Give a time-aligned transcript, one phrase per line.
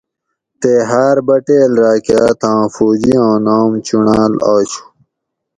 [0.59, 4.83] تے ہاۤر بٹیل راۤکہ اتھاں فوجی آں نام چُونڑاۤل آشو